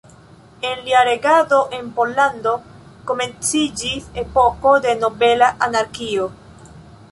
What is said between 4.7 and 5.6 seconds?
de nobela